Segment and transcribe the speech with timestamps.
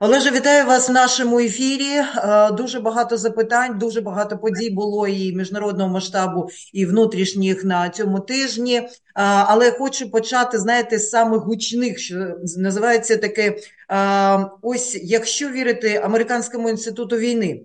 [0.00, 1.90] Олеже, вітаю вас в нашому ефірі.
[1.92, 8.20] Е, дуже багато запитань, дуже багато подій було і міжнародного масштабу, і внутрішніх на цьому
[8.20, 8.76] тижні.
[8.76, 13.56] Е, але хочу почати, знаєте, з самих гучних, що називається таке:
[13.90, 17.62] е, ось якщо вірити американському інституту війни.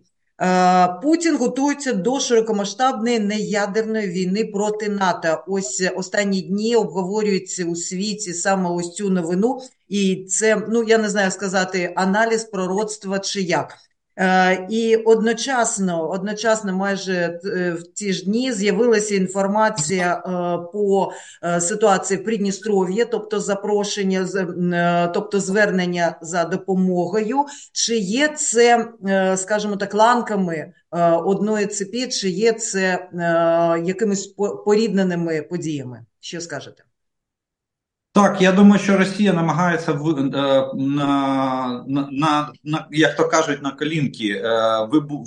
[1.04, 5.44] Путін готується до широкомасштабної неядерної війни проти НАТО.
[5.48, 11.10] Ось останні дні обговорюється у світі саме ось цю новину, і це ну я не
[11.10, 13.78] знаю сказати аналіз пророцтва чи як.
[14.20, 20.22] Е, і одночасно, одночасно, майже е, в ті ж дні з'явилася інформація е,
[20.74, 21.12] по
[21.60, 24.28] ситуації в Придністров'ї, тобто запрошення,
[25.14, 27.46] тобто звернення за допомогою.
[27.74, 28.88] Чи є це,
[29.38, 30.74] скажімо так, ланками
[31.26, 33.10] одної цепі, чи є це
[33.84, 34.28] якимись
[34.66, 36.06] порідненими подіями?
[36.20, 36.84] Що скажете?
[38.14, 43.72] Так, я думаю, що Росія намагається в е, на, на, на як то кажуть, на
[43.72, 44.52] колінки е,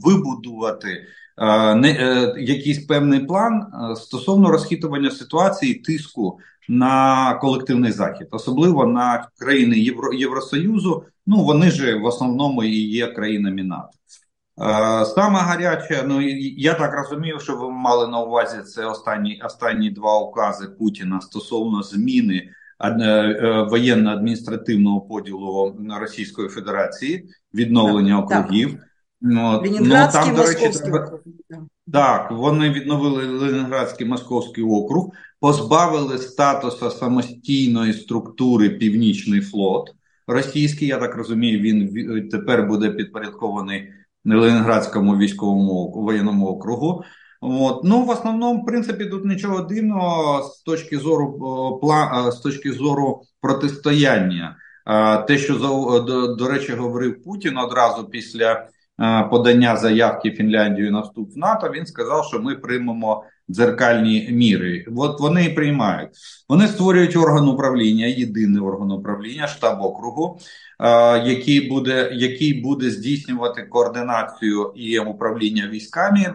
[0.05, 1.07] вибудувати
[1.39, 1.91] е, не
[2.39, 3.67] якийсь певний план
[3.97, 11.05] стосовно розхитування ситуації тиску на колективний захід, особливо на країни Євро, Євросоюзу.
[11.27, 13.91] Ну вони ж в основному і є країнами НАТО.
[15.15, 16.21] Саме гаряче, ну
[16.57, 21.83] я так розумію, що ви мали на увазі це останні останні два укази Путіна стосовно
[21.83, 22.49] зміни.
[22.83, 28.71] Е, е, воєнно-адміністративного поділу Російської Федерації, відновлення так, округів.
[28.71, 28.81] Так.
[29.21, 31.19] Ну, ну, там, до речі, треба...
[31.93, 39.95] Так, вони відновили Ленінградський московський округ, позбавили статусу самостійної структури Північний флот
[40.27, 40.89] російський.
[40.89, 43.89] Я так розумію, він тепер буде підпорядкований
[44.25, 47.05] Ленінградському військовому воєнному округу.
[47.45, 47.85] От.
[47.85, 51.81] Ну, в основному, в принципі, тут нічого дивного з точки зору
[52.33, 54.57] з точки зору протистояння.
[55.29, 55.55] Те, що
[56.07, 58.69] до, до речі, говорив Путін одразу після
[59.31, 64.87] подання заявки Фінляндії на вступ в НАТО, він сказав, що ми приймемо дзеркальні міри.
[64.97, 66.11] От вони і приймають.
[66.49, 70.39] Вони створюють орган управління, єдиний орган управління, штаб округу,
[71.25, 76.35] який буде який буде здійснювати координацію і управління військами е,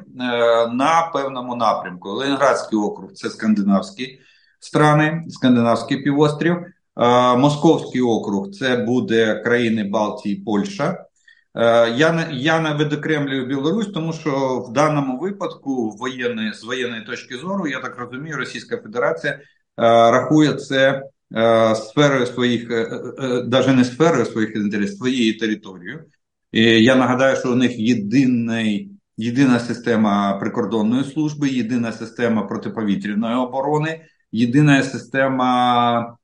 [0.74, 2.10] на певному напрямку.
[2.10, 4.20] Ленінградський округ це скандинавські
[4.60, 6.58] страни, скандинавський півострів.
[7.38, 11.07] Московський округ це буде країни Балтії, Польща.
[11.58, 17.02] Е, я не я не видокремлюю Білорусь, тому що в даному випадку воєнної з воєнної
[17.02, 19.42] точки зору, я так розумію, Російська Федерація е,
[20.12, 21.04] рахує це
[21.36, 22.70] е, сферою своїх,
[23.46, 26.06] навіть не сферою своїх інтересів, своєю територією.
[26.52, 34.02] І Я нагадаю, що у них єдиний, єдина система прикордонної служби, єдина система протиповітряної оборони,
[34.32, 36.18] єдина система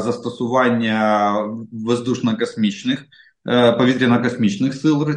[0.00, 1.32] застосування
[1.72, 2.98] воздушно-космічних.
[3.46, 5.14] Е, повітряно-космічних сил е,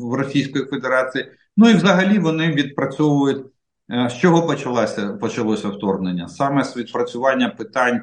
[0.00, 1.28] в Російської Федерації.
[1.56, 3.46] Ну і взагалі вони відпрацьовують
[3.90, 6.28] е, з чого почалося почалося вторгнення?
[6.28, 8.02] Саме з відпрацювання питань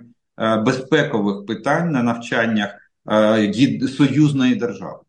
[0.65, 2.69] безпекових питань на навчаннях
[3.97, 4.99] союзної держави.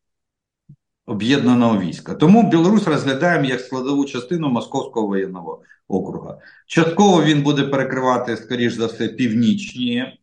[1.06, 2.14] Об'єднаного війська.
[2.14, 6.38] Тому Білорусь розглядаємо як складову частину Московського воєнного округа.
[6.66, 10.14] Частково він буде перекривати, скоріш за все, північні е,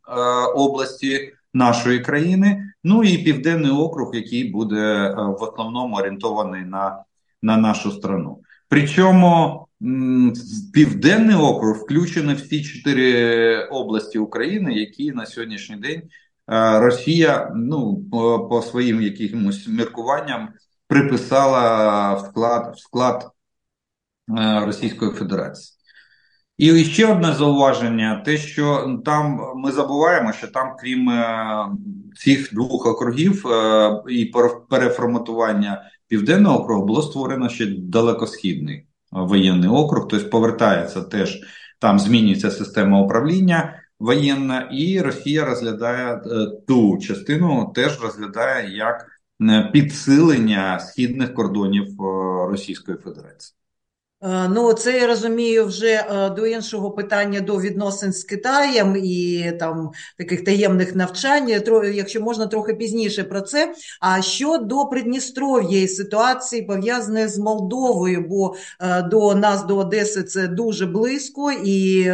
[0.55, 2.73] області нашої країни.
[2.83, 7.03] Ну і південний округ, який буде е, в основному орієнтований на,
[7.41, 8.39] на нашу страну.
[8.69, 9.63] Причому
[10.73, 18.03] Південний округ включений в ті чотири області України, які на сьогоднішній день е, Росія ну
[18.49, 20.49] по, своїм якимось міркуванням
[20.87, 23.31] приписала вклад в склад
[24.39, 25.72] е, Російської Федерації.
[26.57, 31.65] І ще одне зауваження: те, що там ми забуваємо, що там, крім е,
[32.15, 34.25] цих двох округів е, і
[34.69, 40.07] переформатування південного округу, було створено ще далекосхідний воєнний округ.
[40.07, 41.39] Тобто повертається теж
[41.79, 46.21] там, змінюється система управління воєнна, і Росія розглядає е,
[46.67, 49.07] ту частину, теж розглядає як
[49.73, 51.87] підсилення східних кордонів
[52.49, 53.55] Російської Федерації.
[54.23, 59.51] Е, ну, це я розумію вже е, до іншого питання до відносин з Китаєм і
[59.59, 61.49] там таких таємних навчань,
[61.93, 63.73] якщо можна трохи пізніше про це.
[64.01, 70.47] А щодо Придністров'я і ситуації пов'язаної з Молдовою, бо е, до нас, до Одеси, це
[70.47, 72.11] дуже близько, і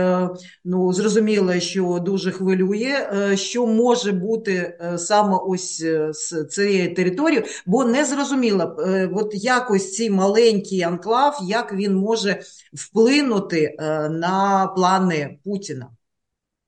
[0.65, 8.05] ну, зрозуміло, що дуже хвилює, що може бути саме ось з цієї території, бо не
[8.05, 8.77] зрозуміло,
[9.13, 12.41] от якось цей маленький анклав, як він може
[12.73, 15.89] вплинути е, на плани Путіна?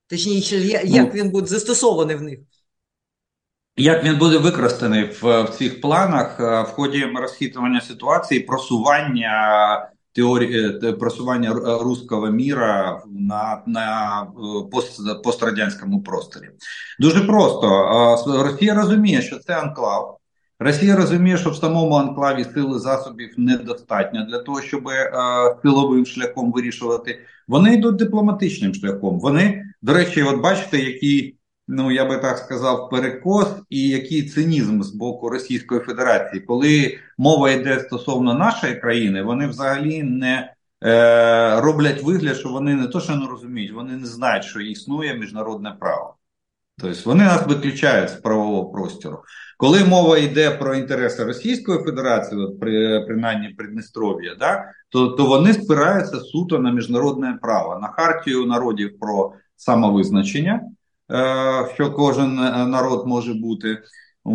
[0.08, 2.40] Точніше, як ну, він буде застосований в них?
[3.78, 10.94] як він буде використаний в, в цих планах в ході розхитування ситуації, просування теорії е,
[10.94, 14.28] просування руського міра на на
[14.72, 16.50] пост, пострадянському просторі?
[17.00, 17.64] Дуже просто
[18.44, 20.18] Росія розуміє, що це анклав.
[20.64, 25.12] Росія розуміє, що в самому анклаві сили засобів недостатньо для того, щоб е,
[25.62, 27.20] силовим шляхом вирішувати.
[27.48, 29.20] Вони йдуть дипломатичним шляхом.
[29.20, 31.38] Вони, до речі, от бачите, який,
[31.68, 37.52] ну я би так сказав, перекос і який цинізм з боку Російської Федерації, коли мова
[37.52, 40.54] йде стосовно нашої країни, вони взагалі не
[40.84, 45.14] е, роблять вигляд, що вони не то, що не розуміють, вони не знають, що існує
[45.14, 46.16] міжнародне право.
[46.78, 49.24] Тобто вони нас виключають з правового простору.
[49.58, 55.54] Коли мова йде про інтереси Російської Федерації, от при принаймні Придністров'я, да, то то вони
[55.54, 60.62] спираються суто на міжнародне право, на хартію народів про самовизначення,
[61.12, 62.36] е, що кожен
[62.70, 63.78] народ може бути.
[64.28, 64.32] Е,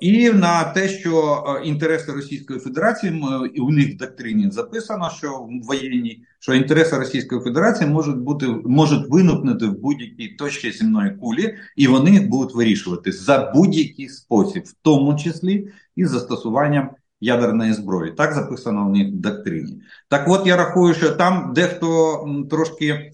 [0.00, 5.38] і на те, що е, інтереси Російської Федерації і у них в доктрині записано, що
[5.38, 11.54] в воєнній що інтереси Російської Федерації можуть бути можуть виникнути в будь-якій точці земної кулі,
[11.76, 16.90] і вони будуть вирішувати за будь-який спосіб, в тому числі і застосуванням
[17.20, 18.12] ядерної зброї.
[18.12, 19.82] Так записано в них в доктрині.
[20.08, 23.12] Так, от я рахую, що там дехто трошки е,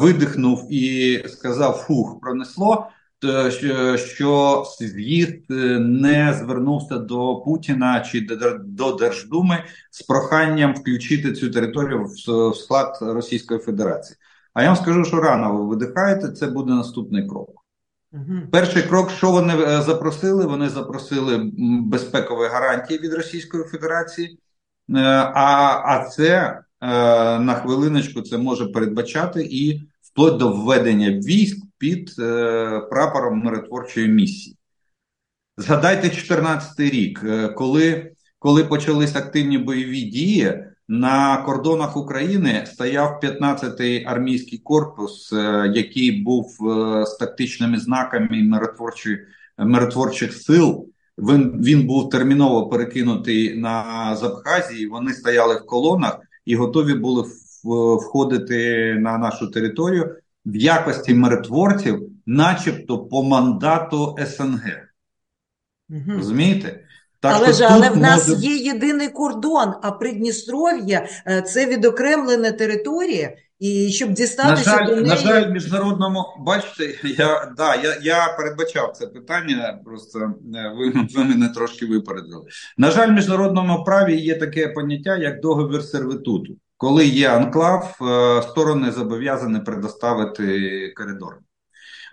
[0.00, 2.86] видихнув і сказав: фух, пронесло.
[3.24, 8.26] Е, що з'їзд е, не звернувся до Путіна чи
[8.64, 14.16] до Держдуми з проханням включити цю територію в склад Російської Федерації.
[14.54, 17.50] А я вам скажу, що рано ви видихаєте, це буде наступний крок.
[18.12, 18.40] Угу.
[18.52, 20.46] Перший крок, що вони е, запросили?
[20.46, 21.50] Вони запросили
[21.82, 24.38] безпекові гарантії від Російської Федерації,
[25.34, 26.60] а а це
[27.40, 34.56] на хвилиночку це може передбачати і вплоть до введення військ під е, прапором миротворчої місії.
[35.56, 44.04] Згадайте 2014 рік, е, коли коли почались активні бойові дії, на кордонах України стояв 15-й
[44.06, 46.56] армійський корпус, е, який був
[47.06, 49.18] з тактичними знаками миротворчих,
[49.58, 50.88] миротворчих сил.
[51.18, 54.86] Він він був терміново перекинутий на Забхазії.
[54.86, 57.24] Вони стояли в колонах і готові були
[57.96, 64.62] входити на нашу територію в якості миротворців, начебто по мандату СНГ.
[65.90, 66.16] Угу.
[66.16, 66.80] Розумієте?
[67.20, 68.46] Так, але ж але в нас може...
[68.46, 73.36] є єдиний кордон, а Придністров'я е, це відокремлена територія.
[73.58, 75.06] І щоб дістатися на жаль, до неї...
[75.06, 79.80] на жаль, міжнародному бачите, я да я я передбачав це питання.
[79.84, 80.32] Просто е,
[80.76, 82.44] ви, ви мене трошки випередили.
[82.78, 86.56] На жаль, в міжнародному праві є таке поняття як договір сервітуту.
[86.76, 91.38] Коли є анклав, е, сторони зобов'язані предоставити коридор.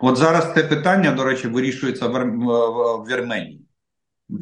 [0.00, 3.66] От зараз це питання, до речі, вирішується в Вірменії.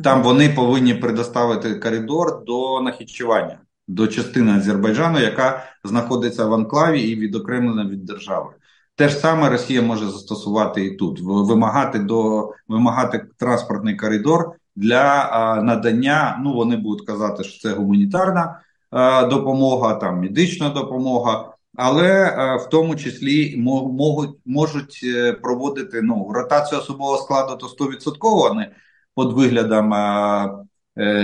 [0.04, 3.58] Там вони повинні предоставити коридор до нахічування,
[3.88, 8.50] до частини Азербайджану, яка знаходиться в анклаві і відокремлена від держави.
[8.96, 15.30] Те ж саме Росія може застосувати і тут, вимагати до вимагати транспортний коридор для
[15.62, 16.40] надання.
[16.44, 18.60] Ну вони будуть казати, що це гуманітарна.
[18.94, 26.30] Е, допомога, там медична допомога, але е, в тому числі можуть можуть е, проводити ну
[26.34, 28.68] ротацію особового складу то 100% вони
[29.16, 29.94] під виглядом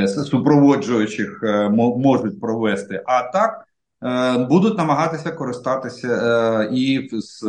[0.09, 1.41] супроводжуючих
[1.97, 3.03] можуть провести.
[3.07, 3.65] А так
[4.49, 7.43] будуть намагатися користатися і з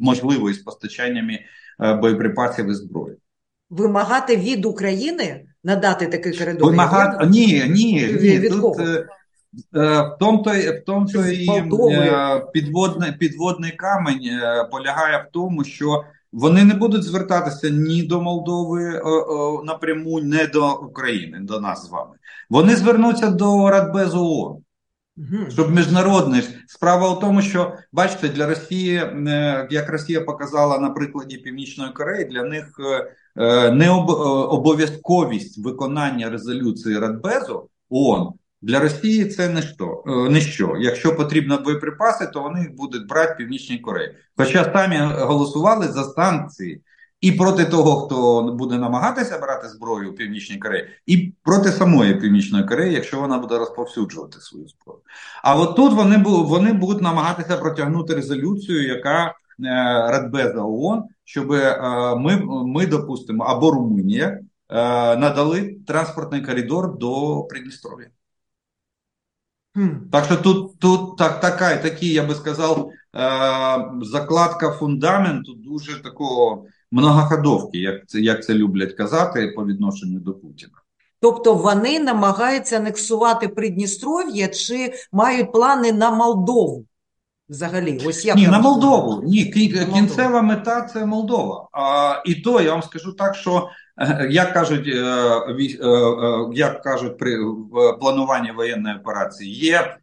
[0.00, 1.38] можливо з постачаннями
[2.00, 3.16] боєприпасів і зброї.
[3.70, 6.70] Вимагати від України надати такий коридор?
[6.70, 8.38] Вимагати ні, ні, ні.
[8.38, 8.84] Від тут, кого?
[9.54, 11.48] Е, в тому то в тому то і
[11.94, 18.20] е, підводний, підводний камень е, полягає в тому, що вони не будуть звертатися ні до
[18.20, 19.02] Молдови
[19.64, 22.12] напряму, ні до України, до нас з вами.
[22.50, 24.56] Вони звернуться до Радбезу ООН.
[25.48, 29.02] Щоб міжнародний справа в тому, що бачите, для Росії,
[29.70, 32.80] як Росія показала на прикладі Північної Кореї, для них
[33.72, 33.90] не
[34.48, 40.04] обов'язковість виконання резолюції Радбезу ООН для Росії це не що.
[40.06, 40.76] Е, не що.
[40.80, 44.14] Якщо потрібно боєприпаси, то вони будуть брати Північній Кореї.
[44.36, 46.82] Хоча самі голосували за санкції
[47.20, 52.64] і проти того, хто буде намагатися брати зброю у Північній Кореї, і проти самої Північної
[52.64, 55.00] Кореї, якщо вона буде розповсюджувати свою зброю.
[55.42, 59.32] А от тут вони вони будуть намагатися протягнути резолюцію, яка е,
[60.10, 61.76] Радбеза ООН, щоб е,
[62.16, 64.40] ми, ми допустимо, або Румунія
[65.18, 68.06] надали транспортний коридор до Придністров'я.
[70.12, 73.20] Так що тут тут так, така, такий, я би сказав, е,
[74.02, 80.72] закладка фундаменту дуже такого многоходовки, як це як це люблять казати по відношенню до Путіна.
[81.20, 86.84] Тобто вони намагаються анексувати Придністров'я чи мають плани на Молдову?
[87.48, 89.22] Взагалі, ось як ні, на Молдову.
[89.24, 89.44] Ні,
[89.94, 91.68] кінцева мета це Молдова.
[91.72, 93.68] А, І то я вам скажу так, що
[94.30, 97.38] як кажуть, е, е, як кажуть при
[98.00, 99.96] плануванні воєнної операції, є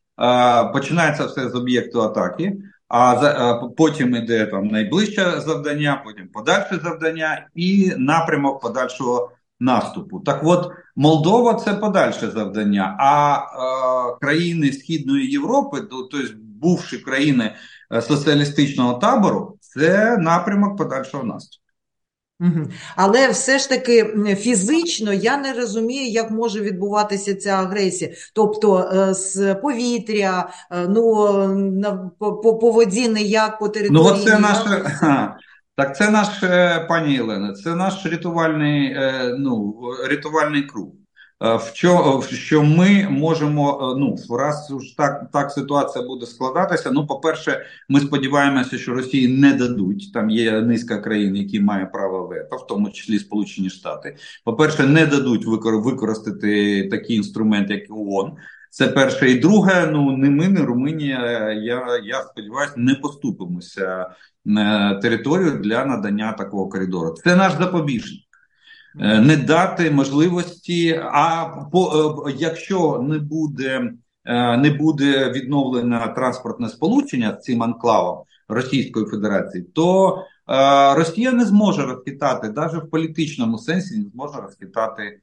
[0.73, 2.57] починається все з об'єкту атаки.
[2.89, 10.19] А потім іде там найближче завдання, потім подальше завдання і напрямок подальшого наступу.
[10.19, 16.17] Так от Молдова це подальше завдання, а е, країни Східної Європи, тобто
[16.61, 17.55] бувші країни
[17.93, 21.66] е, соціалістичного табору, це напрямок подальшого наступу.
[22.95, 28.11] Але все ж таки фізично я не розумію, як може відбуватися ця агресія.
[28.33, 30.49] Тобто е, з повітря,
[30.89, 34.13] ну на по, по воді ніяк по території.
[34.17, 35.37] Ну, це наша
[35.77, 39.75] так, це наш е, пані Єлена, це наш рятувальний е, ну,
[40.09, 40.87] рятувальний круг.
[41.43, 46.91] Е, в що, ми можемо, ну раз уж так так ситуація буде складатися.
[46.91, 50.13] Ну, по-перше, ми сподіваємося, що Росії не дадуть.
[50.13, 54.15] Там є низка країн, які мають право вето, в тому числі Сполучені Штати.
[54.43, 58.31] По-перше, не дадуть використати такий інструмент, як ООН.
[58.69, 59.89] Це перше і друге.
[59.91, 61.51] Ну не ми, не Румунія.
[61.51, 64.05] Я я сподіваюся, не поступимося
[64.47, 67.15] Е, територію для надання такого коридору.
[67.23, 68.26] Це наш запобіжник.
[68.99, 73.93] Е, не дати можливості, а по, е, якщо не буде
[74.57, 80.17] не буде відновлено транспортне сполучення з цим анклавом Російської Федерації, то
[80.95, 85.19] Росія не зможе розхитати, навіть в політичному сенсі не зможе розхитати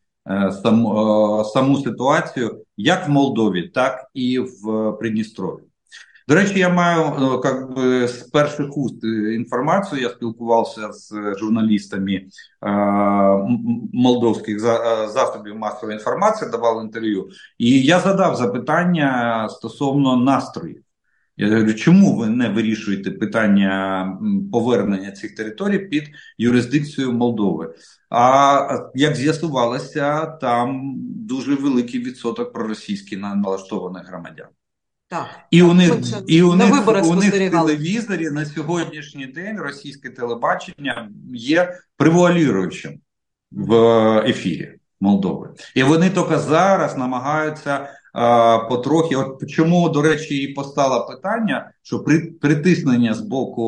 [0.62, 5.62] саму, саму ситуацію як в Молдові, так і в Придністрові.
[6.28, 10.02] До речі, я маю ну, как би, з перших уст е, інформацію.
[10.02, 12.26] Я спілкувався з журналістами е,
[13.92, 17.28] молдовських е, засобів масової інформації, давав інтерв'ю,
[17.58, 20.82] і я задав запитання стосовно настроїв.
[21.36, 24.18] Я говорю, чому ви не вирішуєте питання
[24.52, 26.04] повернення цих територій під
[26.38, 27.74] юрисдикцію Молдови?
[28.10, 34.48] А як з'ясувалося, там дуже великий відсоток проросійських налаштованих громадян.
[35.14, 35.92] Так, і у них
[36.26, 43.00] і у них, у них в телевізорі на сьогоднішній день російське телебачення є превуаліруючим
[43.52, 43.74] в
[44.18, 45.48] ефірі Молдови.
[45.74, 49.16] І вони тільки зараз намагаються а, потрохи.
[49.16, 53.62] От чому, до речі, і постало питання, що при притиснення з боку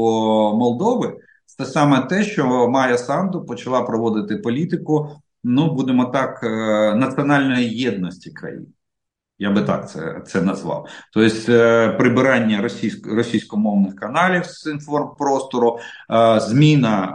[0.58, 5.10] Молдови це саме те, що Майя Санду почала проводити політику.
[5.44, 6.48] Ну будемо так, е,
[6.94, 8.66] національної єдності країн.
[9.38, 10.88] Я би так це це назвав.
[11.12, 15.78] Тобто е, прибирання російсько російськомовних каналів з інформпростору,
[16.10, 17.14] е, зміна,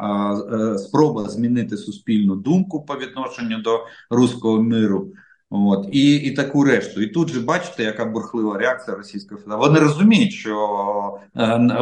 [0.54, 5.08] е, спроба змінити суспільну думку по відношенню до руського миру.
[5.54, 7.02] От і і таку решту.
[7.02, 9.70] І тут же бачите, яка бурхлива реакція Російської Федерації.
[9.70, 11.20] Вони розуміють, що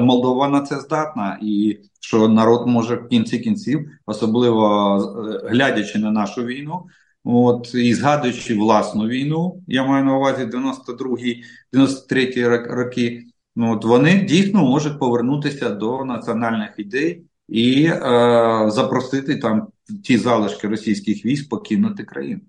[0.01, 4.97] Молдова на це здатна, і що народ може в кінці кінців, особливо
[5.45, 6.85] глядячи на нашу війну.
[7.23, 13.25] От і згадуючи власну війну, я маю на увазі 92-й, 93-й роки.
[13.55, 17.99] Ну, от вони дійсно можуть повернутися до національних ідей і е,
[18.67, 19.67] запросити там
[20.03, 22.41] ті залишки російських військ покинути країну.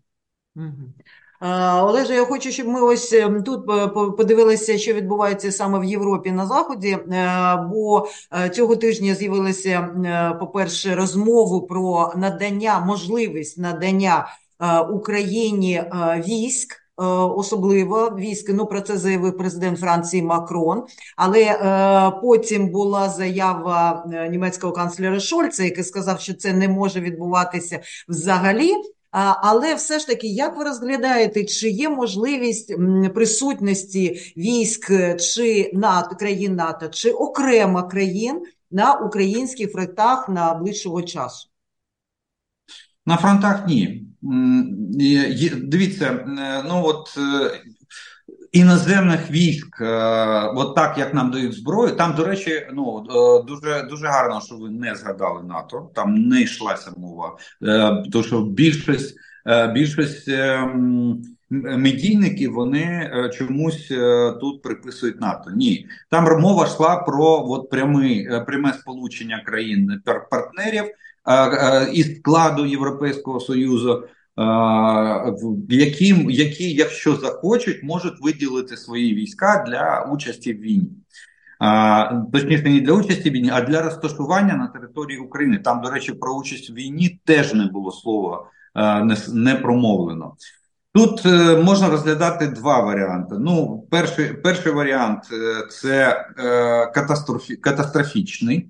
[1.43, 6.31] Олеже, я хочу, щоб ми ось ем, тут е, подивилися, що відбувається саме в Європі
[6.31, 8.09] на Заході, е, бо
[8.45, 14.29] е, цього тижня з'явилися, по-перше, розмову про надання, можливість надання
[14.91, 16.77] Україні е, військ.
[17.01, 20.83] Е, особливо військ, ну про це заявив президент Франції Макрон.
[21.17, 27.81] Але е, потім була заява німецького канцлера Шольца, який сказав, що це не може відбуватися
[28.09, 28.73] взагалі.
[29.11, 32.75] А, але все ж таки, як ви розглядаєте, чи є можливість
[33.15, 41.50] присутності військ чи НАТО країн НАТО, чи окремо країн на українських фронтах на ближчого часу?
[43.11, 44.03] На фронтах ні.
[45.63, 47.51] Дивіться, е, ну от е,
[48.53, 49.87] іноземних військ, е,
[50.55, 53.07] от так як нам дають зброю, там, до речі, ну
[53.49, 55.91] дуже дуже гарно, що ви не згадали НАТО.
[55.95, 57.37] Там не йшлася мова,
[58.13, 59.17] тому що більшість
[59.75, 60.31] більшість
[61.51, 63.89] медійників вони чомусь
[64.41, 65.51] тут приписують НАТО.
[65.57, 70.85] Ні, там мова йшла про от пряме, пряме сполучення країн партнерів
[71.93, 74.05] із складу Європейського союзу,
[75.69, 80.91] які, які, якщо захочуть, можуть виділити свої війська для участі в війні.
[82.33, 85.59] Точніше, не для участі в війні, а для розташування на території України.
[85.59, 90.37] Там, до речі, про участь в війні теж не було слова не, не промовлено.
[90.95, 93.35] Тут е, можна розглядати два варіанти.
[93.39, 98.69] Ну, перший перший варіант е, це е, катастрофі, катастрофічний.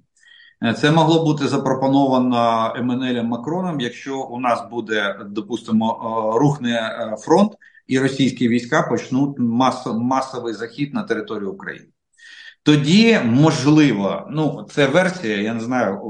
[0.76, 7.52] Це могло бути запропоновано Еммануелем Макроном, якщо у нас буде, допустимо, рухне фронт,
[7.86, 11.86] і російські війська почнуть мас, масовий захід на територію України.
[12.62, 15.36] Тоді можливо, ну це версія.
[15.36, 16.00] Я не знаю,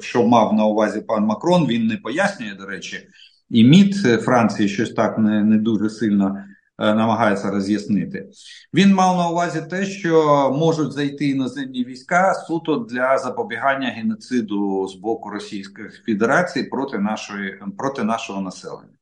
[0.00, 1.66] що мав на увазі пан Макрон.
[1.66, 3.08] Він не пояснює, до речі,
[3.50, 6.49] і МІД Франції щось так не, не дуже сильно е,
[6.80, 8.28] намагається роз'яснити.
[8.74, 14.94] Він мав на увазі те, що можуть зайти іноземні війська суто для запобігання геноциду з
[14.94, 18.94] боку Російської Федерації проти нашої проти нашого населення.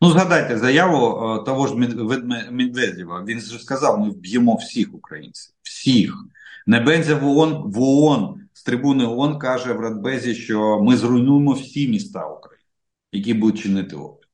[0.00, 1.74] Ну, згадайте заяву е, того ж
[2.50, 3.24] Медведєва.
[3.24, 6.14] Він ж сказав: ми вб'ємо всіх українців, всіх.
[6.66, 11.88] Небензя в ООН в ООН з трибуни ООН каже в Радбезі, що ми зруйнуємо всі
[11.88, 12.56] міста України
[13.16, 14.25] які будуть чинити опір.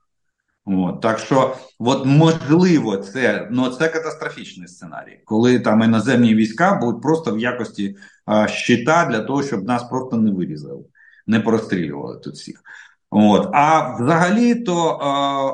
[0.64, 7.02] От, Так що, от можливо, це ну це катастрофічний сценарій, коли там іноземні війська будуть
[7.02, 10.84] просто в якості а, щита для того, щоб нас просто не вирізали,
[11.26, 12.62] не прострілювали тут всіх.
[13.10, 13.48] От.
[13.52, 14.98] А взагалі, то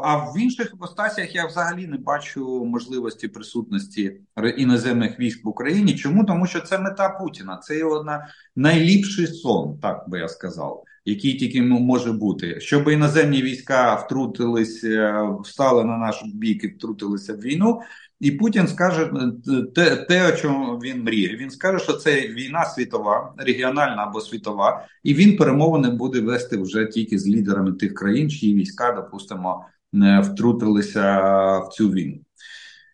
[0.05, 4.21] а, в інших іпостасіях я взагалі не бачу можливості присутності
[4.57, 5.95] іноземних військ в Україні.
[5.95, 6.25] Чому?
[6.25, 11.35] Тому що це мета Путіна, це його на найліпший сон, так би я сказав який
[11.35, 17.81] тільки може бути, щоб іноземні війська втрутилися, встали на наш бік і втрутилися в війну.
[18.21, 19.03] І Путін скаже
[19.49, 21.37] е, те, те, о чому він мріє.
[21.37, 26.87] Він скаже, що це війна світова, регіональна або світова, і він перемовини буде вести вже
[26.87, 31.21] тільки з лідерами тих країн, чиї війська, допустимо, не втрутилися
[31.59, 32.19] в цю війну.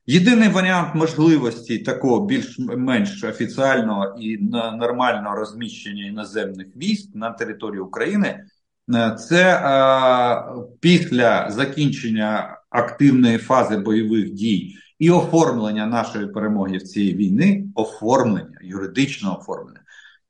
[0.06, 4.38] Єдиний варіант можливості такого більш-менш офіціального і
[4.78, 8.44] нормального розміщення іноземних військ на території України
[8.94, 10.44] е, це е,
[10.80, 19.38] після закінчення активної фази бойових дій і оформлення нашої перемоги в цій війни, оформлення, юридичного
[19.38, 19.80] оформлення.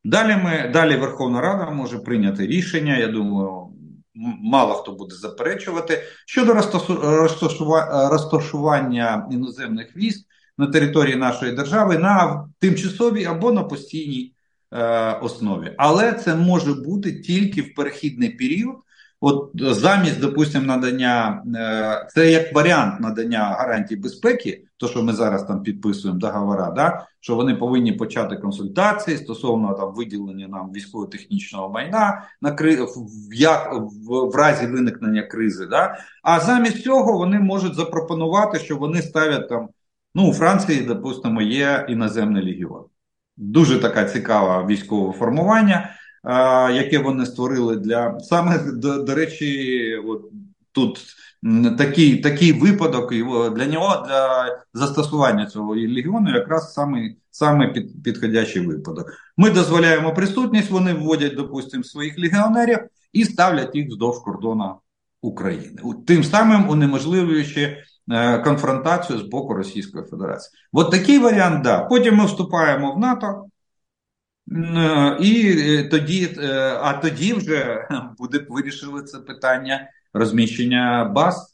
[0.05, 2.97] Далі ми далі Верховна Рада може прийняти рішення.
[2.97, 3.69] Я думаю,
[4.43, 6.55] мало хто буде заперечувати щодо
[8.11, 10.27] розташування іноземних військ
[10.59, 14.35] на території нашої держави на тимчасовій або на постійній
[14.73, 15.75] е, основі.
[15.79, 18.77] Але це може бути тільки в перехідний період.
[19.27, 25.45] От замість, допустимо, надання е, це як варіант надання гарантій безпеки, то що ми зараз
[25.45, 32.23] там підписуємо договора, да, що вони повинні почати консультації стосовно там виділення нам військово-технічного майна
[32.41, 32.77] на кри...
[32.83, 33.75] в, як
[34.09, 35.67] в, разі виникнення кризи.
[35.67, 39.69] Да, А замість цього вони можуть запропонувати, що вони ставлять там.
[40.15, 42.85] Ну, у Франції, допустимо, є іноземний легіон.
[43.37, 45.91] Дуже така цікава військове формування
[46.75, 50.23] яке вони створили для саме до, до речі, от
[50.73, 51.01] тут
[51.79, 53.23] такий такий випадок, і
[53.57, 59.13] для нього для застосування цього легіону якраз саме саме під, підходящий випадок.
[59.37, 62.79] Ми дозволяємо присутність, вони вводять, допустимо, своїх легіонерів
[63.13, 64.75] і ставлять їх вздовж кордону
[65.23, 67.77] України, тим самим унеможливлюючи.
[68.11, 70.53] Е, конфронтацію з боку Російської Федерації.
[70.73, 71.85] От такий варіант, да.
[71.85, 73.47] Потім ми вступаємо в НАТО,
[75.21, 81.51] і е, тоді, е, а тоді вже буде вирішили це питання розміщення баз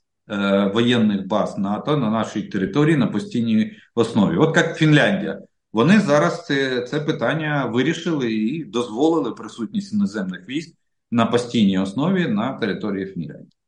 [0.75, 4.37] воєнних баз НАТО на нашій території на постійній основі.
[4.37, 5.41] От як Фінляндія,
[5.73, 10.75] вони зараз це, це питання вирішили і дозволили присутність іноземних військ
[11.11, 13.60] на постійній основі на території Фінляндії.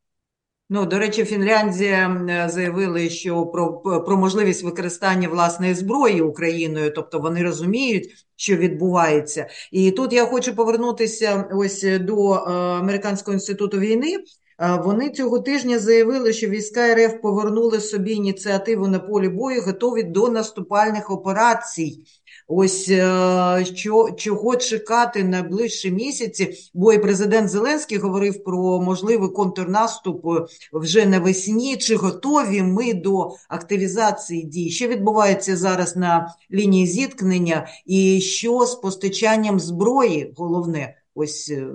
[0.75, 3.73] Ну, до речі, Фінляндія заявили, що про
[4.07, 9.49] про можливість використання власної зброї Україною, тобто вони розуміють, що відбувається.
[9.73, 14.17] І тут я хочу повернутися ось до е, Американського інституту війни.
[14.61, 20.03] Е, вони цього тижня заявили, що війська РФ повернули собі ініціативу на полі бою, готові
[20.03, 22.05] до наступальних операцій.
[22.49, 30.27] Ось е, що, чого чекати найближчі місяці, бо і президент Зеленський говорив про можливий контрнаступ
[30.73, 31.77] вже навесні.
[31.77, 34.71] Чи готові ми до активізації дій?
[34.71, 40.35] Що відбувається зараз на лінії зіткнення, і що з постачанням зброї?
[40.37, 41.67] Головне, ось е,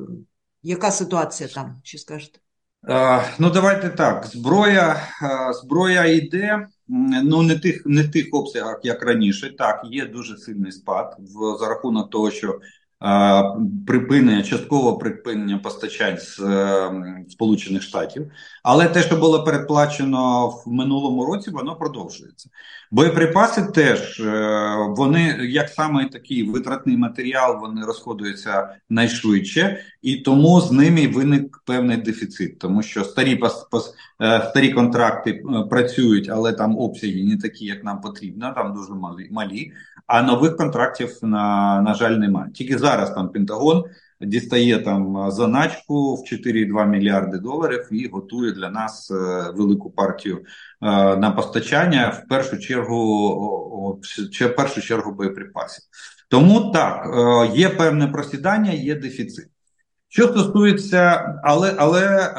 [0.64, 1.76] яка ситуація там?
[1.84, 2.40] Чи скажете?
[3.40, 4.26] Ну, давайте так.
[4.26, 5.02] Зброя
[5.64, 9.56] зброя йде, ну не тих не тих обсягах, як раніше.
[9.58, 12.60] Так, є дуже сильний спад в за рахунок того, що
[13.88, 16.40] припинення, частково припинення постачань з
[17.30, 18.32] Сполучених Штатів,
[18.64, 22.50] але те, що було передплачено в минулому році, воно продовжується.
[22.92, 24.22] Боєприпаси теж
[24.98, 31.98] вони як саме такий витратний матеріал, вони розходуються найшвидше, і тому з ними виник певний
[31.98, 33.94] дефіцит, тому що старі пос, пос,
[34.50, 39.28] старі контракти працюють, але там обсяги не такі, як нам потрібно, там дуже малі.
[39.32, 39.72] малі
[40.08, 42.52] а нових контрактів на на жаль немає.
[42.52, 43.84] Тільки зараз там Пентагон
[44.22, 50.46] дістає там заначку в 4,2 мільярди доларів і готує для нас е, велику партію е,
[51.18, 54.02] на постачання в першу чергу
[54.42, 55.84] в першу чергу боєприпасів.
[56.30, 59.48] Тому так е, є певне просідання, є дефіцит.
[60.10, 62.34] Що стосується, але але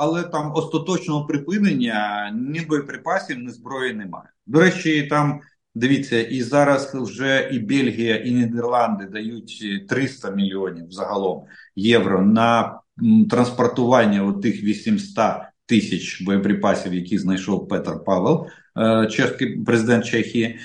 [0.00, 4.28] але там остаточного припинення ні боєприпасів, ні зброї немає.
[4.46, 5.40] До речі, там
[5.78, 11.44] Дивіться, і зараз вже і Бельгія, і Нідерланди дають 300 мільйонів загалом
[11.76, 12.80] євро на
[13.30, 15.24] транспортування тих 800
[15.66, 18.46] тисяч боєприпасів, які знайшов Петр Павел,
[18.78, 20.44] е, чеський президент Чехії.
[20.44, 20.58] Е,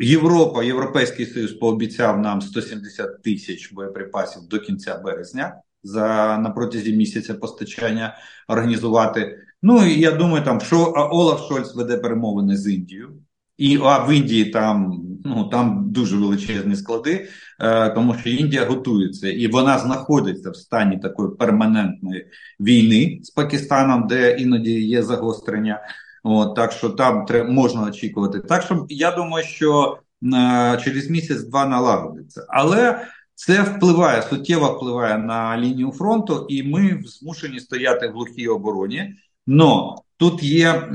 [0.00, 7.34] Європа, Європейський Союз пообіцяв нам 170 тисяч боєприпасів до кінця березня за на протязі місяця
[7.34, 8.16] постачання
[8.48, 9.38] організувати.
[9.62, 13.12] Ну і я думаю, там що Олаф Шольц веде перемовини з Індією.
[13.56, 17.28] І а в Індії там ну там дуже величезні склади,
[17.60, 22.26] е, тому що Індія готується і вона знаходиться в стані такої перманентної
[22.60, 25.80] війни з Пакистаном, де іноді є загострення.
[26.22, 28.40] От, Так що там треба, можна очікувати.
[28.40, 32.46] Так що я думаю, що е, через місяць-два налагодиться.
[32.48, 39.14] Але це впливає суттєво впливає на лінію фронту, і ми змушені стояти в глухій обороні.
[39.46, 40.90] Но тут є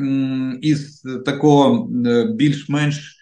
[0.62, 3.18] із такого е, більш-менш,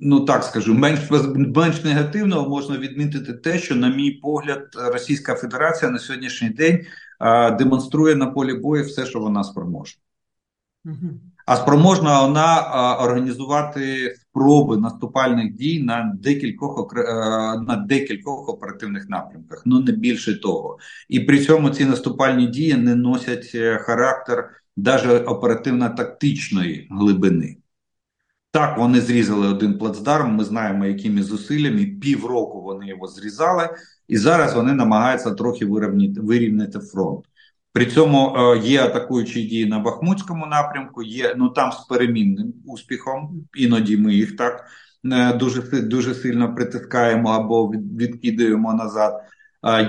[0.00, 1.00] ну так скажу, менш
[1.34, 6.84] менш негативного можна відмітити те, що, на мій погляд, Російська Федерація на сьогоднішній день
[7.58, 10.02] демонструє на полі бою все, що вона спроможна.
[11.46, 12.62] А спроможна вона
[13.00, 20.78] організувати спроби наступальних дій на декількох а, на декількох оперативних напрямках, ну не більше того.
[21.08, 27.56] І при цьому ці наступальні дії не носять е, характер навіть оперативно-тактичної глибини.
[28.52, 30.34] Так, вони зрізали один плацдарм.
[30.34, 33.68] Ми знаємо, якими зусиллями півроку вони його зрізали,
[34.08, 37.24] і зараз вони намагаються трохи вирівняти фронт.
[37.72, 43.46] При цьому е, є атакуючі дії на Бахмутському напрямку, є ну там з перемінним успіхом.
[43.54, 44.64] Іноді ми їх так
[45.12, 49.22] е, дуже дуже сильно притискаємо або відкидаємо назад.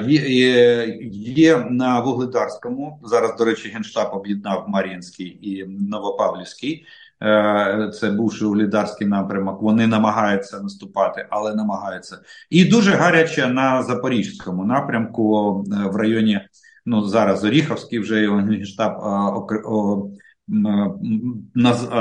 [0.08, 3.36] Є, є є на Вугледарському зараз.
[3.38, 6.86] До речі, генштаб об'єднав Мар'їнський і Новопавлівський.
[7.24, 9.62] Е, це бувший Угледарський напрямок.
[9.62, 12.20] Вони намагаються наступати, але намагаються.
[12.50, 15.54] І дуже гаряче на Запорізькому напрямку
[15.92, 16.42] в районі
[16.86, 18.92] ну зараз Оріховський вже його генштаб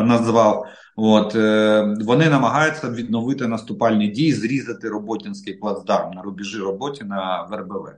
[0.04, 0.66] назвав.
[0.96, 7.88] От е, вони намагаються відновити наступальні дії, зрізати Роботінський плацдарм на рубежі роботі на ВРБВ.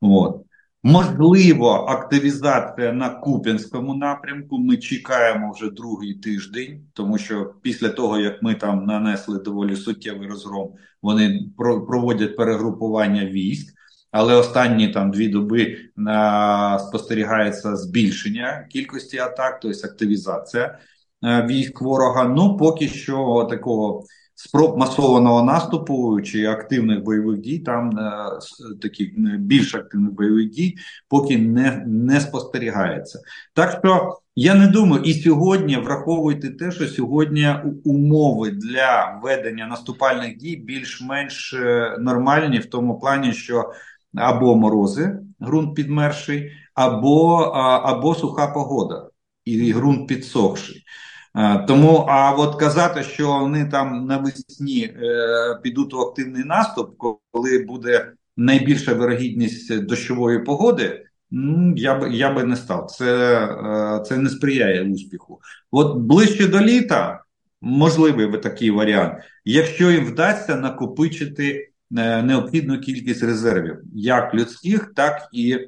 [0.00, 0.36] От.
[0.84, 4.58] Можливо, активізація на Куп'янському напрямку.
[4.58, 10.28] Ми чекаємо вже другий тиждень, тому що після того як ми там нанесли доволі суттєвий
[10.28, 11.50] розгром, вони
[11.86, 13.74] проводять перегрупування військ
[14.12, 20.78] але останні там дві доби а, спостерігається збільшення кількості атак, тобто активізація
[21.20, 22.24] а, військ ворога.
[22.24, 28.38] Ну поки що такого спроб масованого наступу чи активних бойових дій, там а,
[28.82, 30.76] таких більш активних бойових дій,
[31.08, 33.20] поки не, не спостерігається.
[33.54, 34.18] Так що.
[34.36, 41.54] Я не думаю, і сьогодні враховуйте те, що сьогодні умови для ведення наступальних дій більш-менш
[41.54, 43.72] е, нормальні в тому плані, що
[44.14, 47.36] або морози, ґрунт підмерший, або
[47.84, 49.08] або суха погода,
[49.44, 50.84] і ґрунт підсохший.
[51.68, 56.96] Тому а от казати, що вони там навесні е, підуть у активний наступ,
[57.32, 61.04] коли буде найбільша вирогідність дощової погоди,
[61.76, 62.90] я б я би не став.
[62.90, 65.40] Це е, це не сприяє успіху.
[65.70, 67.24] От ближче до літа
[67.60, 75.58] можливий би такий варіант, якщо їм вдасться накопичити необхідну кількість резервів, як людських, так і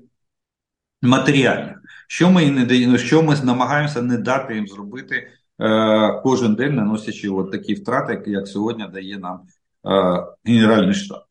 [1.02, 1.76] матеріальних.
[2.08, 5.28] Що ми не даємо, що ми намагаємося не дати їм зробити
[5.60, 9.40] е, кожен день, наносячи от такі втрати, як сьогодні дає нам
[9.86, 11.24] е, Генеральний штаб.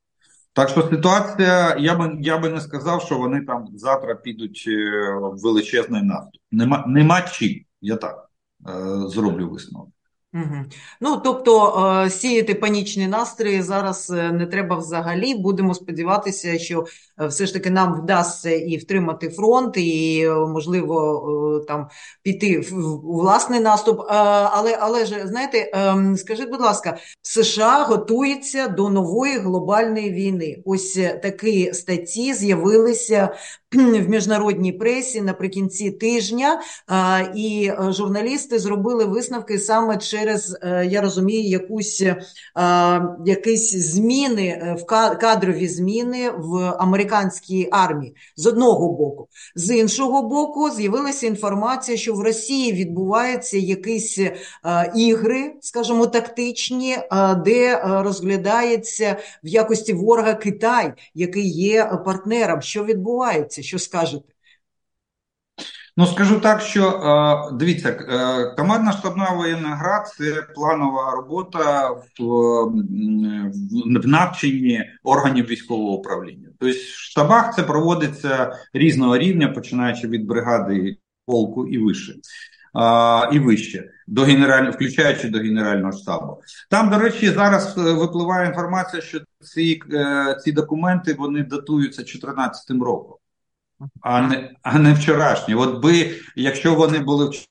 [0.54, 5.12] Так що ситуація, я би я би не сказав, що вони там завтра підуть е,
[5.14, 6.42] в величезний наступ.
[6.52, 8.30] Нема нема чим, я так
[8.70, 8.72] е,
[9.08, 9.90] зроблю висновок.
[10.34, 10.66] Угу.
[11.02, 15.36] Ну, тобто е, сіяти панічні настрої зараз е, не треба взагалі.
[15.36, 16.86] Будемо сподіватися, що
[17.22, 21.88] е, все ж таки нам вдасться і втримати фронт, і можливо там
[22.24, 22.60] піти
[23.04, 24.02] у власний наступ.
[24.08, 30.62] Але але ж знаєте, ем, скажіть, будь ласка, США готується до нової глобальної війни.
[30.66, 33.36] Ось такі статті з'явилися
[33.74, 36.62] в міжнародній пресі наприкінці тижня,
[37.36, 42.18] і журналісти зробили висновки саме через е, я розумію, якусь е,
[43.26, 44.86] якісь зміни е, в
[45.18, 49.28] кадрові зміни в американській армії з одного боку.
[49.56, 54.20] З іншого боку, з'явилася інформація, що в Росії відбуваються якісь
[54.96, 56.98] ігри, скажімо, тактичні,
[57.46, 62.62] де розглядається в якості ворога Китай, який є партнером.
[62.62, 63.63] Що відбувається?
[63.64, 64.34] Що скажете?
[65.98, 72.24] Ну скажу так, що е, дивіться, е, командна штабна воєнна гра це планова робота в,
[74.00, 76.50] в навчанні органів військового управління.
[76.60, 82.14] Тобто, в штабах це проводиться різного рівня, починаючи від бригади полку і вище.
[83.34, 89.02] І вище до генерального, включаючи до генерального штабу, там до речі, зараз е, випливає інформація,
[89.02, 89.82] що ці
[90.44, 93.18] ці документи вони датуються 2014 роком
[94.02, 95.56] а не а не вчорашні.
[95.56, 97.48] От би, якщо вони були вчора.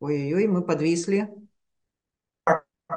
[0.00, 1.28] Ой-ой, ми підвісли.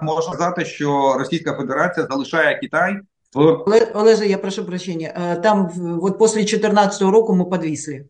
[0.02, 3.02] Можна сказати, що Російська Федерація залишає Китай
[3.34, 5.14] в Олеже, я прошу прощення.
[5.18, 5.66] Е, там
[6.02, 8.06] от після 2014 року ми підвісли.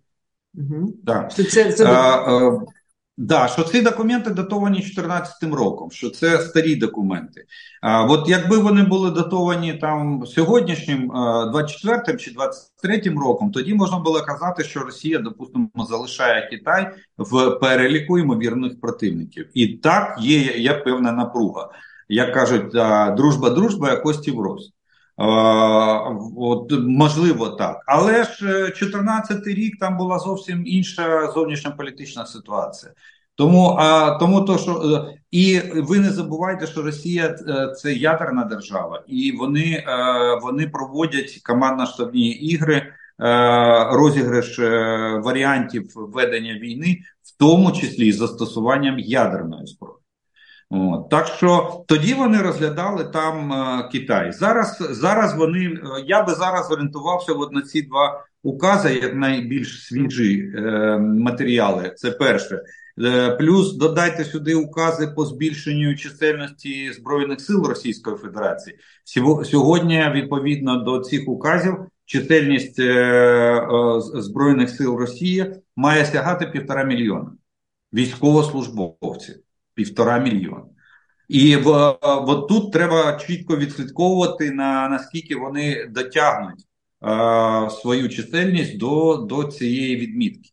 [0.53, 0.93] Угу.
[1.05, 1.33] Так.
[1.33, 1.85] Це, це...
[1.85, 2.61] А, а,
[3.17, 7.45] Да, що ці документи датовані 2014 роком, що це старі документи.
[7.81, 11.07] А от якби вони були датовані там сьогоднішнім
[11.51, 18.19] 24 чи 23 роком, тоді можна було казати, що Росія, допустимо, залишає Китай в переліку
[18.19, 19.49] ймовірних противників.
[19.53, 21.69] І так є, є певна напруга.
[22.09, 22.69] Як кажуть,
[23.17, 24.72] дружба, дружба, а кості в рост.
[25.17, 27.83] От, Можливо, так.
[27.85, 32.91] Але ж 2014 е, рік там була зовсім інша зовнішня політична ситуація.
[33.35, 38.43] Тому а, тому то, що е, і ви не забувайте, що Росія е, це ядерна
[38.43, 39.85] держава, і вони
[40.41, 42.93] вони проводять командно-штабні ігри,
[43.91, 44.59] розіграш
[45.25, 50.02] варіантів ведення війни, в тому числі з застосуванням ядерної зброї.
[50.75, 51.09] От.
[51.09, 54.31] Так що тоді вони розглядали там е, Китай.
[54.31, 59.85] Зараз зараз вони е, я би зараз орієнтувався от на ці два укази, як найбільш
[59.85, 61.93] свіжі е, матеріали.
[61.97, 62.61] Це перше.
[63.01, 68.77] Е, плюс додайте сюди укази по збільшенню чисельності збройних сил Російської Федерації.
[69.43, 77.31] Сьогодні, відповідно до цих указів, чисельність е, е, збройних сил Росії має сягати півтора мільйона
[77.93, 79.35] військовослужбовців
[79.75, 80.63] півтора мільйона.
[81.27, 86.65] І в, от тут треба чітко відслідковувати на наскільки вони дотягнуть
[87.03, 90.49] е, свою чисельність до до цієї відмітки.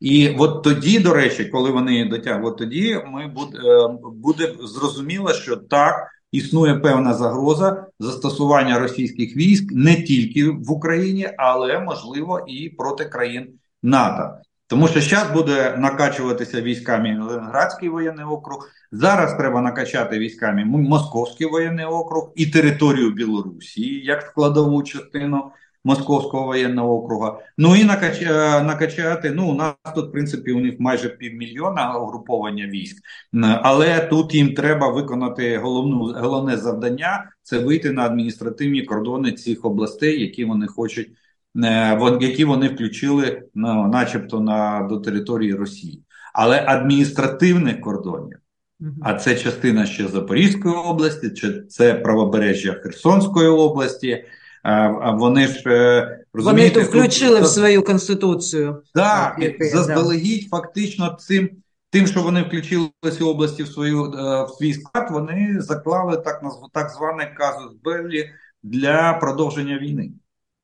[0.00, 3.58] І от тоді, до речі, коли вони дотягнуть, от тоді ми буде,
[4.02, 11.80] буде зрозуміло, що так існує певна загроза застосування російських військ не тільки в Україні, але
[11.80, 13.48] можливо і проти країн
[13.82, 14.40] НАТО.
[14.68, 18.70] Тому що зараз буде накачуватися військами Ленінградський воєнний округ.
[18.92, 25.50] Зараз треба накачати військами Московський воєнний округ і територію Білорусі як складову частину
[25.84, 27.38] Московського воєнного округа.
[27.58, 28.22] Ну і накач...
[28.22, 29.30] Е, накачати.
[29.30, 32.96] Ну у нас тут в принципі у них майже півмільйона угруповання військ,
[33.62, 40.20] але тут їм треба виконати головну головне завдання це вийти на адміністративні кордони цих областей,
[40.20, 41.08] які вони хочуть.
[41.56, 46.02] Е, які вони включили ну, начебто на до території Росії,
[46.34, 48.38] але адміністративних кордонів.
[49.02, 54.24] А це частина ще Запорізької області, чи це правобережжя Херсонської області.
[54.62, 58.82] А вони ж е, розумієте, Вони то включили тут, в свою конституцію.
[58.94, 61.48] Так, так заздалегідь, фактично, цим
[61.90, 66.42] тим, що вони включили ці області в свою е, в свій склад, вони заклали так
[66.72, 68.30] так званий казус Беллі
[68.62, 70.10] для продовження війни.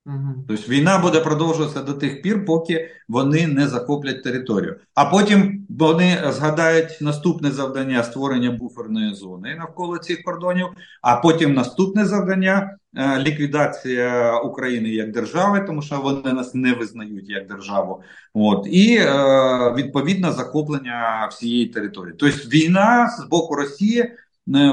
[0.06, 0.44] Угу.
[0.48, 4.76] Тобто війна буде продовжуватися до тих пір, поки вони не захоплять територію.
[4.94, 10.66] А потім вони згадають наступне завдання створення буферної зони навколо цих кордонів.
[11.02, 17.30] А потім наступне завдання е, ліквідація України як держави, тому що вони нас не визнають
[17.30, 18.02] як державу.
[18.34, 22.14] От і е, відповідно захоплення всієї території.
[22.18, 24.00] Тобто війна з боку Росії.
[24.00, 24.16] Е,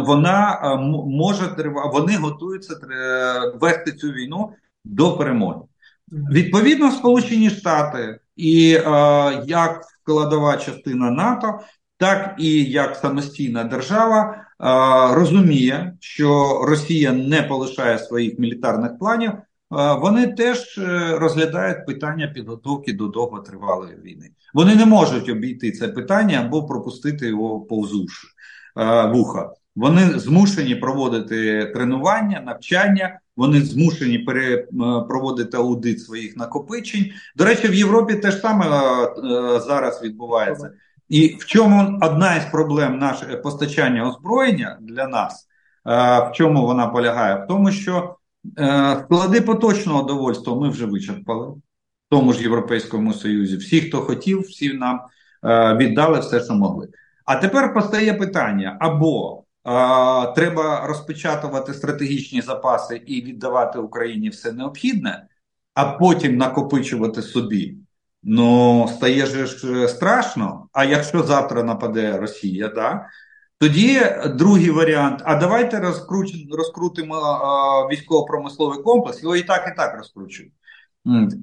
[0.05, 0.59] вона
[1.05, 1.55] може
[1.93, 2.73] вони готуються
[3.61, 4.53] вести цю війну
[4.85, 5.59] до перемоги.
[6.11, 8.81] Відповідно, Сполучені Штати і е,
[9.47, 11.59] як складова частина НАТО
[11.97, 14.45] так і як самостійна держава
[15.13, 19.31] розуміє, що Росія не полишає своїх мілітарних планів.
[19.99, 24.29] Вони теж е, розглядають питання підготовки до довготривалої війни.
[24.53, 28.27] Вони не можуть обійти це питання або пропустити його повз уші,
[29.13, 29.53] вуха.
[29.75, 33.19] Вони змушені проводити тренування, навчання.
[33.37, 34.67] Вони змушені пере,
[35.07, 37.05] проводити аудит своїх накопичень.
[37.35, 38.65] До речі, в Європі теж саме
[39.59, 40.71] зараз відбувається.
[41.11, 45.47] І в чому одна із проблем нашого постачання озброєння для нас,
[45.85, 47.43] в чому вона полягає?
[47.43, 48.15] В тому, що
[48.59, 51.61] е, склади поточного довольства ми вже вичерпали в
[52.09, 53.57] тому ж Європейському Союзі.
[53.57, 55.01] Всі, хто хотів, всі нам
[55.43, 56.87] е, віддали все, що могли.
[57.25, 59.43] А тепер постає питання: або е,
[60.35, 65.27] треба розпечатувати стратегічні запаси і віддавати Україні все необхідне,
[65.73, 67.77] а потім накопичувати собі.
[68.23, 70.67] Ну, стає ж е, страшно.
[70.73, 73.05] А якщо завтра нападе Росія, да?
[73.57, 74.01] тоді
[74.35, 77.15] другий варіант: а давайте розкрутимо, розкрутимо
[77.91, 80.53] військово-промисловий комплекс, його і так, і так розкручують.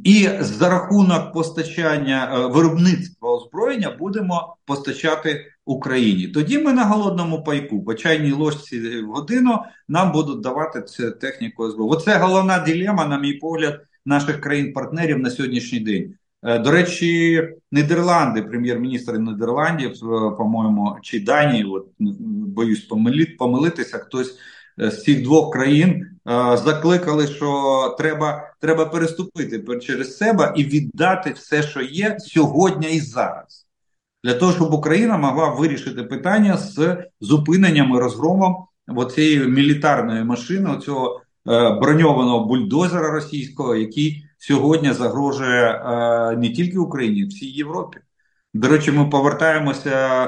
[0.05, 6.29] І за рахунок постачання е, виробництва озброєння будемо постачати Україні.
[6.29, 11.63] Тоді ми на голодному пайку, по чайній ложці в годину нам будуть давати цю техніку
[11.63, 11.97] озброєння.
[11.97, 16.15] Оце головна дилема, на мій погляд, наших країн-партнерів на сьогоднішній день.
[16.43, 21.87] Е, до речі, Нідерланди, прем'єр-міністр Нідерландів, е, по-моєму, чи Данії, от
[22.29, 22.89] боюсь
[23.39, 24.39] помилитися, хтось
[24.81, 26.05] е, з цих двох країн
[26.55, 33.58] закликали, що треба треба переступити через себе і віддати все, що є сьогодні і зараз,
[34.29, 38.57] для того, щоб Україна могла вирішити питання з зупиненням і розгромом
[39.15, 41.21] цієї мілітарної машини, цього
[41.81, 47.99] броньованого бульдозера російського, який сьогодні загрожує е, не тільки Україні, всій Європі.
[48.55, 50.25] До речі, ми повертаємося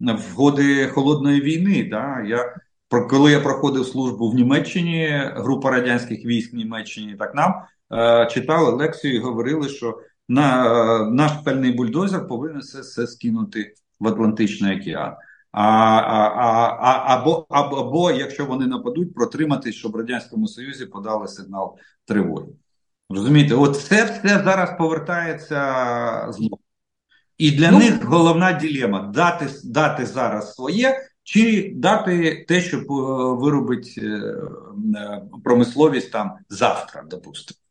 [0.00, 1.88] в годи холодної війни.
[1.90, 2.24] Да?
[2.26, 2.54] Я
[2.88, 7.54] коли я проходив службу в Німеччині, група радянських військ в Німеччині, так нам
[7.92, 13.74] е, читали лекцію і говорили, що на е, наш пальний бульдозер повинен все, все скинути
[14.00, 15.14] в Атлантичний океан.
[15.52, 16.28] А, а,
[16.80, 22.46] а, Або, або, або якщо вони нападуть, протриматись, щоб радянському союзі подали сигнал тривоги.
[23.10, 26.58] Розумієте, от це все зараз повертається знову.
[27.38, 32.84] І для ну, них головна ділема дати дати зараз своє, чи дати те, що е,
[33.44, 34.34] виробить е,
[35.44, 37.63] промисловість там завтра, допустимо.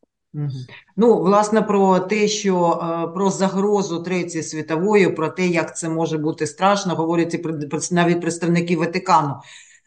[0.97, 2.81] Ну, власне, про те, що
[3.15, 7.43] про загрозу Третьої світової, про те, як це може бути страшно, говорять і
[7.91, 9.33] навіть представники Ватикану.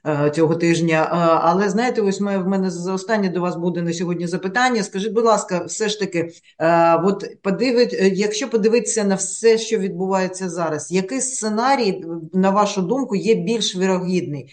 [0.06, 1.02] Е, цього тижня.
[1.02, 4.82] Е, але знаєте, ось ми в мене за останнє до вас буде на сьогодні запитання.
[4.82, 10.48] Скажіть, будь ласка, все ж таки, е, от подивить, якщо подивитися на все, що відбувається
[10.48, 14.52] зараз, який сценарій, на вашу думку, є більш вірогідний?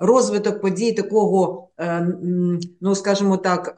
[0.00, 1.68] Розвиток подій такого,
[2.80, 3.74] ну скажімо так.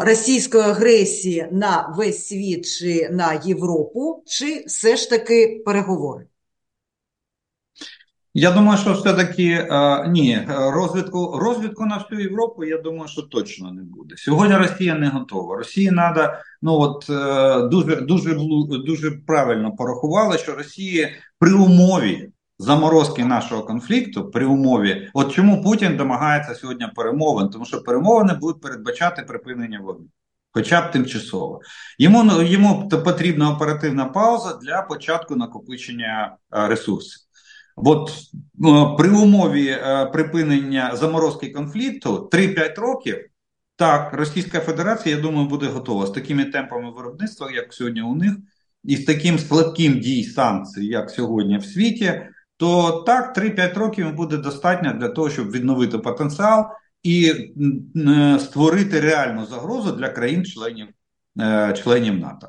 [0.00, 6.26] Російської агресії на весь світ чи на Європу, чи все ж таки переговори?
[8.34, 13.72] Я думаю, що все-таки е, ні, розвитку розвитку на всю Європу, я думаю, що точно
[13.72, 14.14] не буде.
[14.18, 15.56] Сьогодні Росія не готова.
[15.56, 18.34] Росії треба, ну от е, дуже дуже
[18.86, 25.96] дуже правильно порахували, що Росія при умові заморозки нашого конфлікту, при умові, от чому Путін
[25.96, 30.06] домагається сьогодні перемовин, тому що перемовини будуть передбачати припинення вогню.
[30.52, 31.60] Хоча б тимчасово.
[31.98, 37.20] Йому йому потрібна оперативна пауза для початку накопичення е, ресурсів.
[37.76, 38.10] От
[38.54, 43.26] ну, при умові е, припинення заморозки конфлікту 3-5 років,
[43.76, 48.32] так, Російська Федерація, я думаю, буде готова з такими темпами виробництва, як сьогодні у них,
[48.84, 52.22] і з таким слабким дій санкцій, як сьогодні в світі,
[52.60, 56.66] то так, 3-5 років буде достатньо для того, щоб відновити потенціал
[57.02, 57.32] і
[57.96, 60.88] е, створити реальну загрозу для країн-членів
[61.40, 62.48] е, членів НАТО.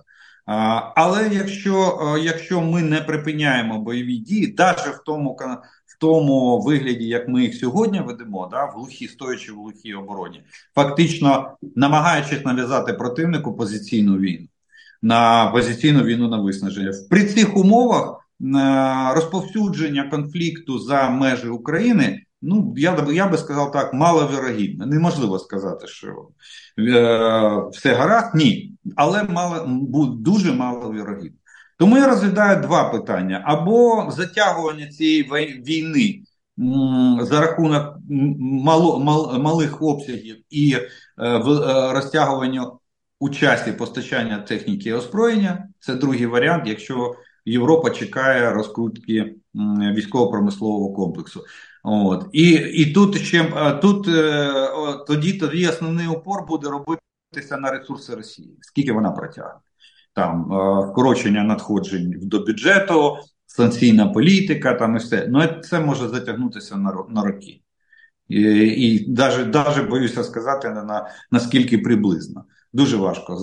[0.96, 5.38] Але якщо якщо ми не припиняємо бойові дії, навіть в тому
[5.86, 10.44] в тому вигляді, як ми їх сьогодні ведемо, да, в глухій стоячи в глухій обороні,
[10.76, 14.48] фактично намагаючись нав'язати противнику позиційну війну
[15.02, 18.21] на позиційну війну на виснаження, при цих умовах
[19.16, 24.86] розповсюдження конфлікту за межі України Ну, я я би сказав так, маловірогідно.
[24.86, 26.28] Неможливо сказати, що
[26.80, 28.74] е, все гаразд, ні.
[28.96, 29.66] Але мало,
[30.20, 31.38] дуже маловірогідно.
[31.78, 35.24] Тому я розглядаю два питання: або затягування цієї
[35.68, 36.24] війни
[36.60, 37.98] м, за рахунок
[38.40, 40.88] мало, мал, малих обсягів і е,
[41.18, 42.72] в, е, розтягування
[43.20, 45.68] у часі постачання техніки і озброєння.
[45.80, 47.16] Це другий варіант, якщо
[47.46, 49.36] Європа чекає розкрутки
[49.96, 51.44] військово-промислового комплексу.
[51.84, 53.44] От і і тут ще
[53.82, 54.06] тут
[55.08, 59.60] тоді тоді основний упор буде робитися на ресурси Росії, скільки вона протягне
[60.14, 60.44] там
[60.92, 65.28] вкорочення надходжень до бюджету, санкційна політика, там і все.
[65.30, 67.61] Ну це може затягнутися на на роки.
[68.32, 68.42] І
[68.92, 72.46] і навіть, навіть боюся сказати, на наскільки приблизно.
[72.74, 73.38] Дуже важко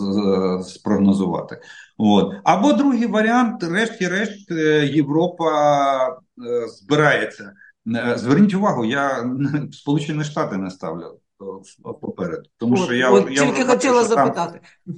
[0.62, 1.60] спрогнозувати.
[1.98, 2.34] От.
[2.44, 7.52] Або другий варіант, решті-решт, е, Європа е, збирається.
[7.96, 9.30] Е, зверніть увагу, я
[9.72, 11.20] Сполучені Штати не ставлю
[12.00, 12.42] попереду.
[12.56, 14.60] Тому от, я, от, я тільки хотіла що запитати.
[14.86, 14.94] Там,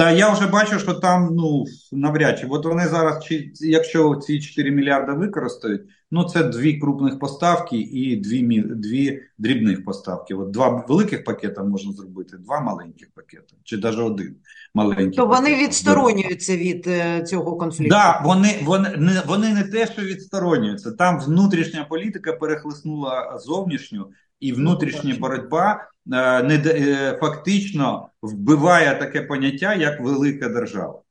[0.00, 2.46] та я вже бачу, що там ну навряд чи.
[2.50, 8.16] От вони зараз, чи якщо ці 4 мільярди використають, ну це дві крупних поставки і
[8.16, 10.34] дві дві дрібних поставки.
[10.34, 14.36] От два великих пакета можна зробити, два маленьких пакети, чи навіть один
[14.74, 15.16] маленький.
[15.16, 17.94] То вони відсторонюються від е, цього конфлікту.
[17.94, 20.92] Так, да, вони вони не вони не те, що відсторонюються.
[20.92, 24.06] Там внутрішня політика перехлеснула зовнішню,
[24.40, 31.02] і внутрішня боротьба е, не е, фактично вбиває таке поняття, як велика держава.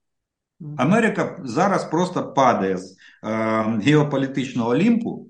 [0.78, 3.30] Америка зараз просто падає з е,
[3.84, 5.26] геополітичного олімпу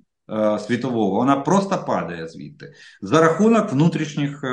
[0.60, 4.44] світового, вона просто падає звідти за рахунок внутрішніх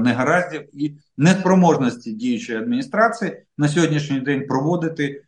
[0.00, 5.22] негараздів і неспроможності діючої адміністрації на сьогоднішній день проводити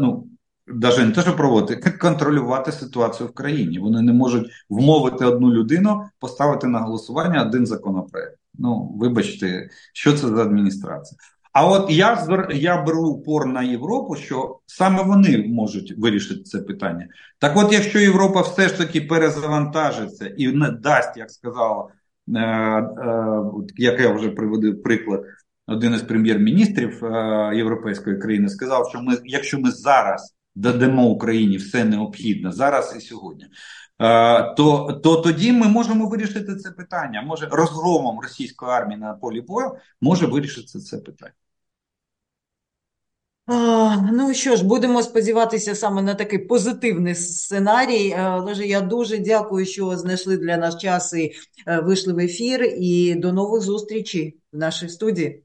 [0.00, 0.26] ну,
[0.68, 3.78] навіть не те, що проводити, контролювати ситуацію в країні.
[3.78, 8.38] Вони не можуть вмовити одну людину поставити на голосування один законопроект.
[8.54, 11.18] Ну, вибачте, що це за адміністрація.
[11.52, 17.08] А от я я беру упор на Європу, що саме вони можуть вирішити це питання.
[17.38, 21.88] Так, от, якщо Європа все ж таки перезавантажиться і не дасть, як сказала,
[22.34, 23.42] е, е,
[23.76, 25.24] як я вже приводив приклад,
[25.66, 31.84] один із прем'єр-міністрів е, Європейської країни сказав, що ми, якщо ми зараз дадемо Україні все
[31.84, 33.48] необхідне зараз і сьогодні, е,
[34.54, 37.22] то то тоді ми можемо вирішити це питання.
[37.22, 41.32] Може, розгромом російської армії на полі бою може вирішити це питання.
[44.12, 48.16] Ну що ж, будемо сподіватися саме на такий позитивний сценарій.
[48.18, 51.32] Олеже, я дуже дякую, що знайшли для нас час і
[51.66, 52.74] е, вийшли в ефір.
[52.78, 55.42] І до нових зустрічей в нашій студії.